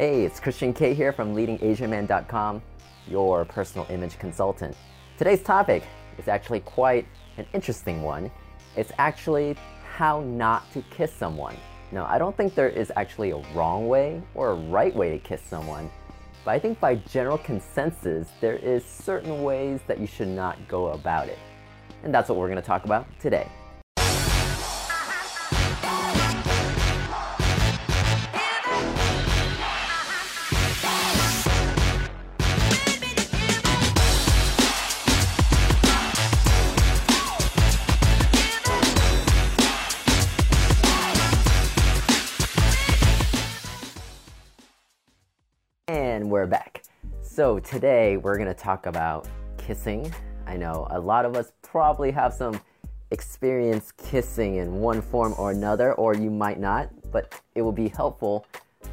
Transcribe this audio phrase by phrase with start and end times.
[0.00, 2.62] Hey, it's Christian K here from leadingasianman.com,
[3.06, 4.74] your personal image consultant.
[5.18, 5.82] Today's topic
[6.16, 8.30] is actually quite an interesting one.
[8.78, 9.58] It's actually
[9.94, 11.54] how not to kiss someone.
[11.92, 15.18] Now, I don't think there is actually a wrong way or a right way to
[15.18, 15.90] kiss someone,
[16.46, 20.92] but I think by general consensus, there is certain ways that you should not go
[20.92, 21.38] about it.
[22.04, 23.50] And that's what we're going to talk about today.
[46.30, 46.84] We're back.
[47.22, 49.26] So, today we're going to talk about
[49.58, 50.14] kissing.
[50.46, 52.60] I know a lot of us probably have some
[53.10, 57.88] experience kissing in one form or another, or you might not, but it will be
[57.88, 58.46] helpful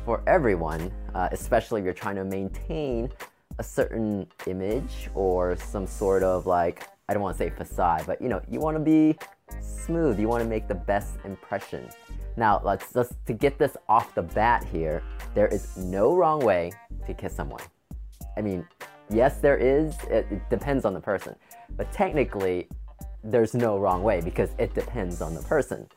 [0.04, 3.12] for everyone, uh, especially if you're trying to maintain
[3.60, 8.20] a certain image or some sort of like, I don't want to say facade, but
[8.20, 9.16] you know, you want to be
[9.62, 11.88] smooth, you want to make the best impression.
[12.36, 15.04] Now, let's just to get this off the bat here,
[15.36, 16.72] there is no wrong way
[17.08, 17.62] to kiss someone.
[18.38, 18.66] I mean,
[19.10, 21.36] yes, there is, it, it depends on the person,
[21.76, 22.68] but technically,
[23.24, 25.88] there's no wrong way because it depends on the person.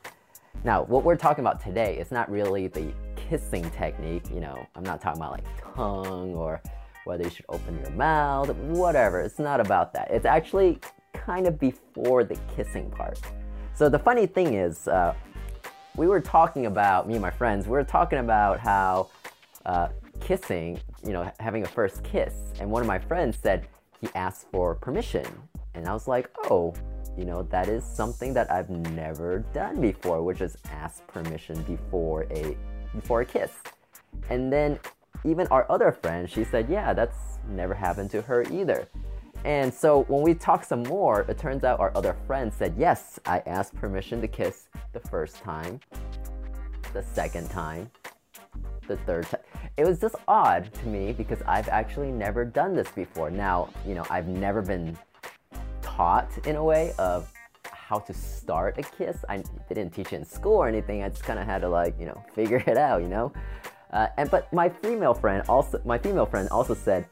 [0.63, 4.83] Now, what we're talking about today is not really the kissing technique, you know, I'm
[4.83, 6.61] not talking about like tongue or
[7.05, 9.21] whether you should open your mouth, whatever.
[9.21, 10.11] It's not about that.
[10.11, 10.79] It's actually
[11.13, 13.19] kind of before the kissing part.
[13.73, 15.13] So the funny thing is, uh,
[15.95, 17.65] we were talking about me and my friends.
[17.65, 19.09] We were talking about how
[19.65, 19.89] uh,
[20.21, 23.67] kissing, you know, having a first kiss, and one of my friends said
[23.99, 25.25] he asked for permission,
[25.73, 26.73] and I was like, oh,
[27.17, 32.23] you know, that is something that I've never done before, which is ask permission before
[32.31, 32.55] a
[32.95, 33.51] before a kiss.
[34.29, 34.79] And then
[35.25, 38.87] even our other friend, she said, yeah, that's never happened to her either.
[39.43, 43.19] And so when we talked some more, it turns out our other friend said, Yes,
[43.25, 45.79] I asked permission to kiss the first time,
[46.93, 47.89] the second time,
[48.91, 49.41] the third time.
[49.77, 53.31] It was just odd to me because I've actually never done this before.
[53.31, 54.97] Now, you know, I've never been
[55.81, 57.31] taught in a way of
[57.63, 59.23] how to start a kiss.
[59.27, 61.03] I didn't teach it in school or anything.
[61.03, 63.31] I just kind of had to like, you know, figure it out, you know.
[63.91, 67.05] Uh, and but my female friend also, my female friend also said,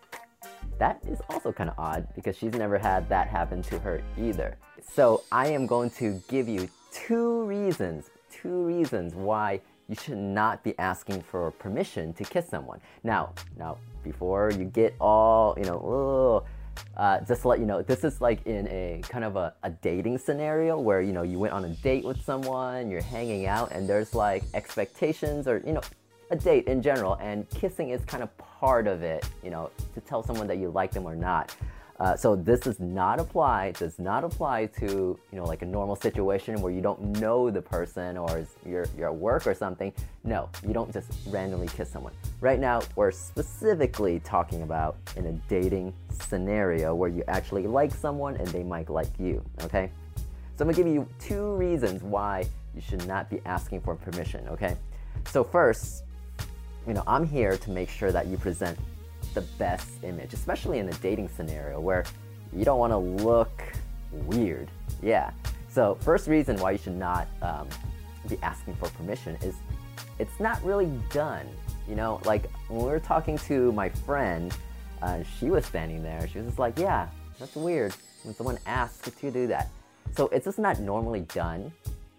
[0.77, 4.57] that is also kind of odd because she's never had that happen to her either.
[4.93, 10.63] So I am going to give you two reasons, two reasons why you should not
[10.63, 12.79] be asking for permission to kiss someone.
[13.03, 16.45] Now, now before you get all, you know,
[16.95, 19.71] uh, just to let you know, this is like in a kind of a, a
[19.71, 23.71] dating scenario where you know you went on a date with someone, you're hanging out,
[23.71, 25.81] and there's like expectations or you know
[26.31, 30.01] a date in general, and kissing is kind of part of it, you know, to
[30.01, 31.55] tell someone that you like them or not.
[31.99, 35.97] Uh, so this does not apply, does not apply to, you know, like a normal
[35.97, 39.91] situation where you don't know the person or you're, you're at work or something.
[40.23, 42.13] No, you don't just randomly kiss someone.
[42.39, 48.37] Right now, we're specifically talking about in a dating scenario where you actually like someone
[48.37, 49.91] and they might like you, okay?
[50.55, 52.45] So I'm gonna give you two reasons why
[52.75, 54.77] you should not be asking for permission, okay?
[55.25, 56.03] So first,
[56.87, 58.79] you know, I'm here to make sure that you present
[59.39, 62.03] the best image, especially in a dating scenario where
[62.53, 63.63] you don't want to look
[64.11, 64.69] weird.
[65.01, 65.31] Yeah.
[65.69, 67.67] So first reason why you should not um,
[68.27, 69.55] be asking for permission is
[70.17, 71.47] it's not really done.
[71.87, 74.53] You know, like when we were talking to my friend,
[75.01, 76.27] uh, she was standing there.
[76.27, 77.07] She was just like, "Yeah,
[77.39, 79.69] that's weird when someone asks to do that."
[80.15, 81.71] So it's just not normally done.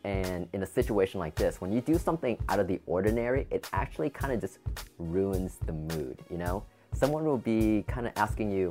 [0.03, 3.69] And in a situation like this, when you do something out of the ordinary, it
[3.75, 4.59] actually kind of just
[4.99, 6.65] ruins the mood, you know?
[6.93, 8.71] Someone will be kind of asking you,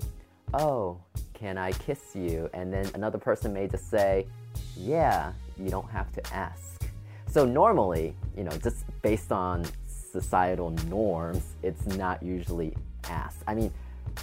[0.53, 0.97] Oh,
[1.33, 2.49] can I kiss you?
[2.53, 4.27] And then another person may just say,
[4.75, 6.83] Yeah, you don't have to ask.
[7.27, 12.75] So normally, you know, just based on societal norms, it's not usually
[13.09, 13.43] asked.
[13.47, 13.71] I mean,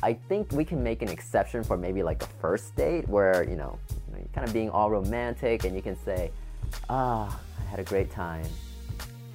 [0.03, 3.57] I think we can make an exception for maybe like a first date where, you
[3.57, 6.31] know, you know you're kind of being all romantic and you can say,
[6.91, 8.47] Ah, I had a great time.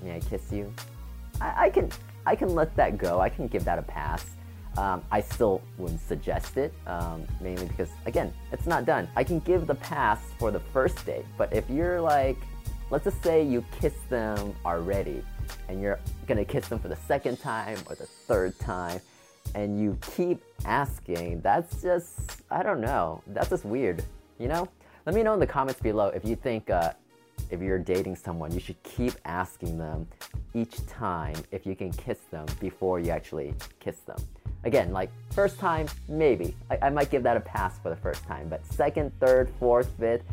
[0.04, 0.74] May I kiss you?
[1.40, 1.90] I, I can
[2.26, 3.20] I can let that go.
[3.20, 4.26] I can give that a pass.
[4.78, 9.10] Um, I still wouldn't suggest it, um, mainly because again, it's not done.
[9.16, 12.38] I can give the pass for the first date, but if you're like,
[12.90, 15.24] let's just say you kiss them already,
[15.68, 19.02] and you're gonna kiss them for the second time or the third time,
[19.56, 23.22] and you keep asking, that's just I don't know.
[23.28, 24.04] That's just weird,
[24.40, 24.70] you know.
[25.06, 26.94] Let me know in the comments below if you think uh,
[27.50, 30.08] if you're dating someone, you should keep asking them
[30.54, 34.18] each time if you can kiss them before you actually kiss them.
[34.64, 36.56] Again, like first time, maybe.
[36.70, 39.90] I, I might give that a pass for the first time, but second, third, fourth,
[40.00, 40.24] fifth,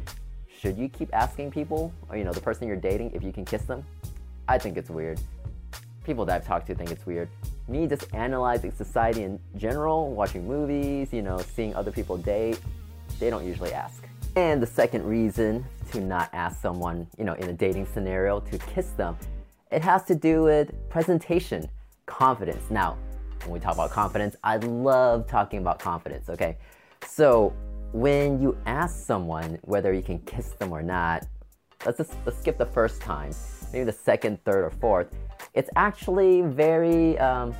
[0.61, 3.45] should you keep asking people, or you know, the person you're dating, if you can
[3.45, 3.85] kiss them?
[4.49, 5.21] I think it's weird.
[6.05, 7.29] People that I've talked to think it's weird.
[7.69, 12.61] Me just analyzing society in general, watching movies, you know, seeing other people date,
[13.21, 14.05] they don't usually ask.
[14.37, 18.59] And the second reason to not ask someone, you know, in a dating scenario to
[18.59, 19.17] kiss them,
[19.71, 21.69] it has to do with presentation,
[22.07, 22.71] confidence.
[22.71, 22.97] Now,
[23.49, 26.59] when we talk about confidence, I love talking about confidence, okay?
[27.07, 27.55] So,
[27.93, 31.27] when you ask someone whether you can kiss them or not,
[31.87, 33.33] let's just let's skip the first time,
[33.73, 35.15] maybe the second, third, or fourth.
[35.55, 37.55] It's actually very, um,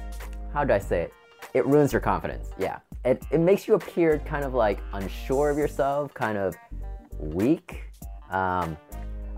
[0.53, 1.15] how do I say it?
[1.55, 2.51] It ruins your confidence.
[2.59, 6.55] Yeah, it, it makes you appear kind of like unsure of yourself, kind of
[7.19, 7.85] weak.
[8.31, 8.77] Um,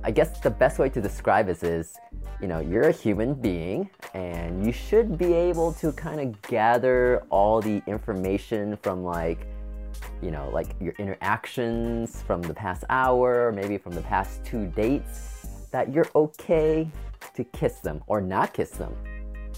[0.03, 1.95] I guess the best way to describe this is,
[2.41, 7.23] you know, you're a human being and you should be able to kind of gather
[7.31, 9.47] all the information from like
[10.23, 15.47] you know, like your interactions from the past hour, maybe from the past two dates,
[15.71, 16.89] that you're okay
[17.35, 18.95] to kiss them or not kiss them.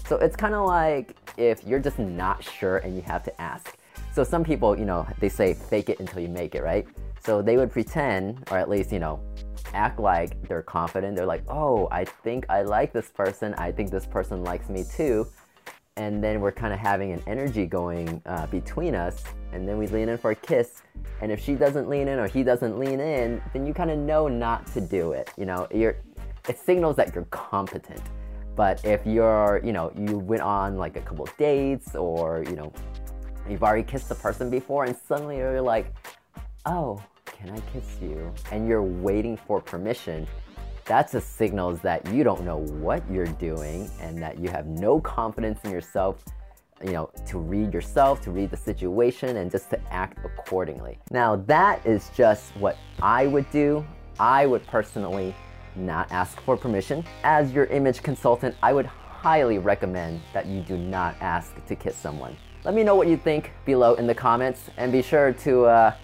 [0.07, 3.77] So it's kind of like if you're just not sure and you have to ask.
[4.13, 6.85] So some people, you know, they say fake it until you make it, right?
[7.23, 9.19] So they would pretend, or at least, you know,
[9.73, 11.15] act like they're confident.
[11.15, 13.53] They're like, oh, I think I like this person.
[13.55, 15.27] I think this person likes me too
[15.95, 19.87] and then we're kind of having an energy going uh, between us and then we
[19.87, 20.81] lean in for a kiss
[21.21, 23.97] and if she doesn't lean in or he doesn't lean in then you kind of
[23.97, 25.97] know not to do it you know you're
[26.49, 28.01] it signals that you're competent
[28.55, 32.73] but if you're you know you went on like a couple dates or you know
[33.47, 35.93] you've already kissed the person before and suddenly you're like
[36.65, 37.01] oh
[37.33, 40.25] can i kiss you and you're waiting for permission
[40.85, 44.99] that's a signal that you don't know what you're doing and that you have no
[44.99, 46.23] confidence in yourself
[46.83, 50.99] you know, to read yourself, to read the situation, and just to act accordingly.
[51.11, 53.85] Now, that is just what I would do.
[54.19, 55.33] I would personally
[55.75, 57.03] not ask for permission.
[57.23, 61.95] As your image consultant, I would highly recommend that you do not ask to kiss
[61.95, 62.35] someone.
[62.65, 65.95] Let me know what you think below in the comments, and be sure to uh,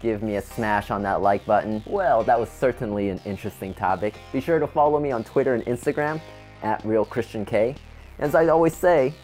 [0.00, 1.82] give me a smash on that like button.
[1.86, 4.14] Well, that was certainly an interesting topic.
[4.32, 6.20] Be sure to follow me on Twitter and Instagram
[6.62, 7.76] at RealChristianK.
[8.18, 9.14] As I always say,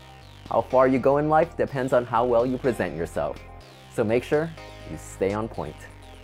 [0.51, 3.39] how far you go in life depends on how well you present yourself.
[3.95, 4.51] So make sure
[4.91, 5.77] you stay on point.